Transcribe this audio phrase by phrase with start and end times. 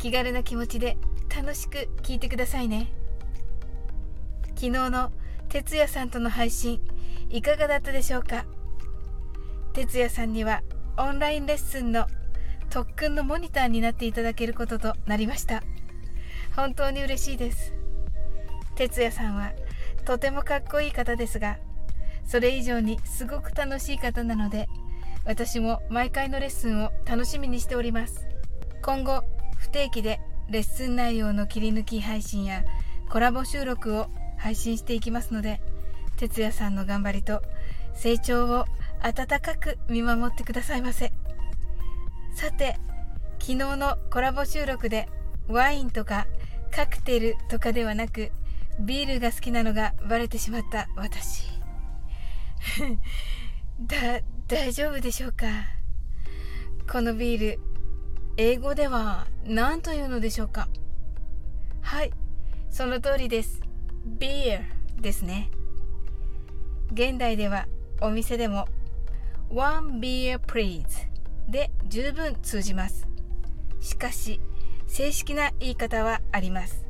[0.00, 0.96] 気軽な気持ちで
[1.28, 2.90] 楽しく聞いてくださいね。
[4.54, 5.12] 昨日の
[5.50, 6.80] 哲也さんとの配信
[7.28, 8.46] いかがだったでしょうか？
[9.74, 10.62] 哲也さんには
[10.96, 12.06] オンラインレッスンの
[12.70, 15.62] 特訓のモニターになっていただけることとなりました。
[16.56, 17.74] 本当に嬉しいです。
[18.76, 19.52] 哲也さんは
[20.06, 21.58] とてもかっこいい方ですが
[22.24, 24.66] それ以上にすごく楽しい方なので
[25.26, 28.26] 私も毎回のレッスンを楽しみにしております。
[28.80, 29.22] 今後
[29.60, 32.64] 不定期でレッスン内容の切り抜き配信や
[33.08, 35.60] コラボ収録を配信していきますので
[36.16, 37.42] 哲也さんの頑張りと
[37.94, 38.64] 成長を
[39.02, 41.12] 温かく見守ってくださいませ。
[42.34, 42.78] さて
[43.38, 45.08] 昨日のコラボ収録で
[45.48, 46.26] ワインとか
[46.70, 48.30] カクテルとかではなく
[48.78, 51.44] ビールが好きなのがバレてしまった私。
[53.80, 55.46] だ大丈夫でしょうか？
[56.90, 57.69] このビール
[58.42, 60.66] 英語では何というのでしょうか？
[61.82, 62.10] はい
[62.70, 63.60] その通りです。
[64.18, 64.60] ビー
[64.96, 65.50] ルですね。
[66.90, 67.66] 現代では
[68.00, 68.66] お店でも
[69.50, 70.86] One beer please
[71.50, 73.06] で十分通じます。
[73.78, 74.40] しかし
[74.86, 76.86] 正式な言い方はあります。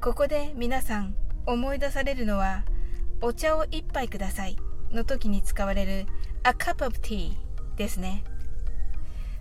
[0.00, 2.62] ここで皆さん思い出されるのは
[3.20, 4.56] お茶を一杯ください
[4.92, 6.06] の時に使われる
[6.44, 7.32] a cup of tea
[7.76, 8.22] ですね。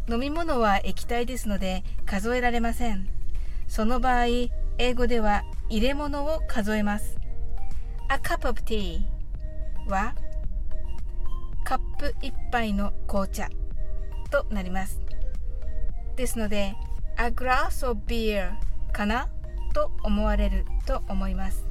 [0.10, 3.08] 飲み物は液体ですので数えられません。
[3.68, 4.26] その場合
[4.78, 7.18] 英語では入れ物を数えます。
[8.10, 9.02] A cup of tea
[9.88, 10.14] は
[11.64, 13.48] カップ1杯の紅茶
[14.30, 15.02] となります。
[16.16, 16.76] ですので
[17.18, 18.52] a glass of beer
[18.92, 19.30] かな
[19.74, 21.66] と思われると思います。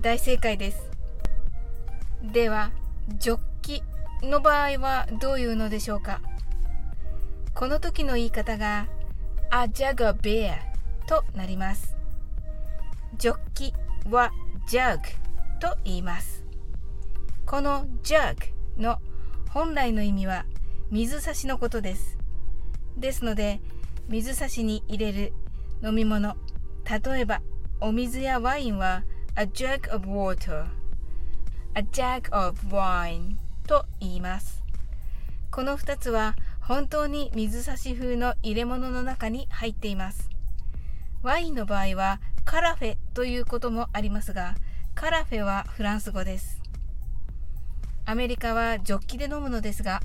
[0.00, 0.90] 大正解です。
[2.22, 2.70] では
[3.18, 3.82] ジョッキ
[4.22, 6.20] の場合はどういうのでしょうか？
[7.54, 8.88] この時の言い方が
[9.50, 10.58] a jug of beer
[11.06, 11.96] となります。
[13.16, 13.74] ジョッキ
[14.08, 14.30] は
[14.70, 14.98] jug
[15.60, 16.44] と言います。
[17.46, 18.36] この jug
[18.76, 18.98] の
[19.50, 20.44] 本来の意味は
[20.90, 22.18] 水差しのことです。
[22.96, 23.60] ですので
[24.08, 25.32] 水差しに入れる
[25.82, 26.36] 飲み物
[26.84, 27.42] 例えば
[27.80, 29.04] お水やワインは
[29.36, 30.66] a jug of water
[31.74, 33.36] a jug of wine
[33.66, 34.62] と言います。
[35.50, 36.36] この2つは
[36.68, 40.28] 本当に水差し風の入れ物の中に入っています。
[41.22, 44.54] ワインの場合はカラフェということもありますが
[44.94, 46.60] カラフェはフランス語です。
[48.04, 50.02] アメリカはジョッキで飲むのですが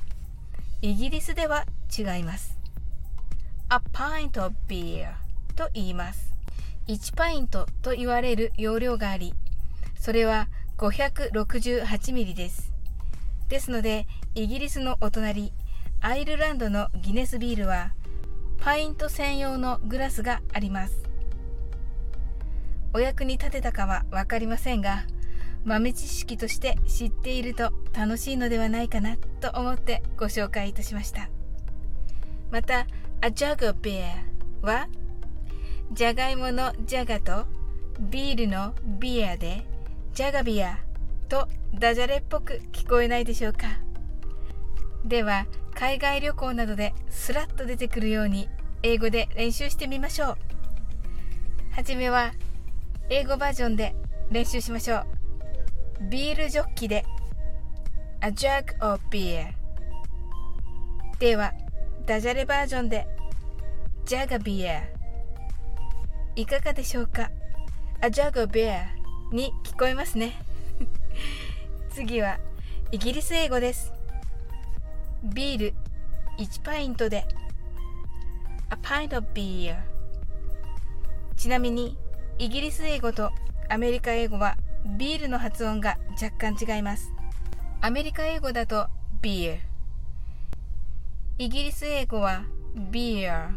[0.82, 1.66] イギリスでは
[1.96, 2.58] 違います。
[3.70, 5.16] A pint of beer
[5.58, 6.34] と言います。
[6.88, 9.34] 1パイントと言われる容量があり
[10.00, 10.48] それは
[10.78, 12.72] 568ミリです。
[13.50, 15.52] ですので、イギリスのお隣、
[16.06, 17.94] アイルランドのギネスビールは、
[18.60, 21.02] パイント専用のグラスがあります。
[22.94, 25.06] お役に立てたかは分かりませんが、
[25.64, 31.30] 豆知識として知っていると楽しいのではないかなと思ってご紹介いたしました。
[32.52, 32.86] また、
[33.22, 34.04] A jug of beer
[34.62, 34.90] は、
[35.94, 37.46] じゃがいものジャガと
[38.02, 39.66] ビールのビアで
[40.14, 40.80] ジャガビア
[41.30, 43.68] とダジャレっぽく聞こえないでしょうか
[45.06, 48.48] では海外旅行などでスラッと出てくるように
[48.84, 50.38] 英語で練習してみましょう。
[51.72, 52.34] はじめは
[53.10, 53.96] 英語バージョンで
[54.32, 55.06] 練習しましょう。
[56.10, 57.06] ビールジョッキで
[58.22, 59.48] A jug of beer
[61.20, 61.54] では
[62.06, 63.08] ダジャレバージョンで
[64.06, 64.84] ジャガビア
[66.36, 67.30] いかがでしょうか
[68.02, 68.86] ？A jug of beer
[69.32, 70.34] に聞こえますね。
[71.92, 72.40] 次は
[72.92, 73.94] イギリス英語です。
[75.24, 75.74] ビール
[76.38, 77.26] 1パイントで。
[78.70, 79.78] A pint of beer
[81.38, 81.98] ちなみに
[82.40, 83.32] イギリス英語と
[83.70, 84.58] アメリカ英語は
[84.98, 87.14] ビールの発音が若干違います。
[87.82, 88.88] アメリカ英語だと
[89.22, 89.60] beer
[91.38, 92.46] イギリス英語は
[92.92, 93.54] beer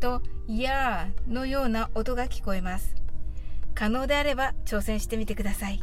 [0.00, 2.94] と yer のような音が聞こえます。
[3.74, 5.80] 可能であれば挑戦してみてください。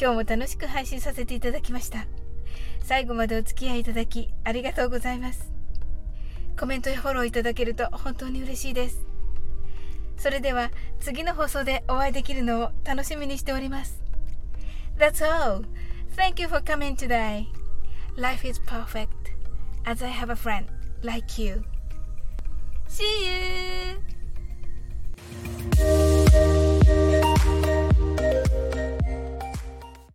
[0.00, 2.06] 今日も楽しく配信させていただきました。
[2.80, 5.52] 最後までお付き合いいただきありがとうございます
[6.58, 9.04] コメントやフォローいただけると本当に嬉しいです。
[10.16, 10.70] それでは
[11.00, 14.02] 次の放送でお会いできるのを楽しみにしております。
[14.96, 15.64] That's all.
[16.16, 17.46] Thank you for coming today.
[18.16, 19.08] Life is perfect
[19.84, 20.66] as I have a friend
[21.02, 21.64] like you.